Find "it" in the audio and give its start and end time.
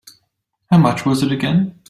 1.21-1.31